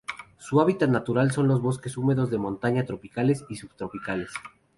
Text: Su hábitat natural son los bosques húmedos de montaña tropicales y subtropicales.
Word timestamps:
Su 0.39 0.59
hábitat 0.59 0.89
natural 0.89 1.29
son 1.31 1.47
los 1.47 1.61
bosques 1.61 1.95
húmedos 1.95 2.31
de 2.31 2.39
montaña 2.39 2.85
tropicales 2.85 3.45
y 3.49 3.57
subtropicales. 3.57 4.31